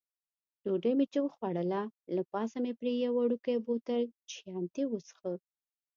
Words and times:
ډوډۍ 0.63 0.93
مې 0.97 1.05
چې 1.13 1.19
وخوړله، 1.21 1.81
له 2.15 2.21
پاسه 2.31 2.57
مې 2.63 2.71
پرې 2.79 2.91
یو 3.03 3.11
وړوکی 3.17 3.55
بوتل 3.65 4.01
چیانتي 4.31 4.83
وڅېښه. 4.87 5.31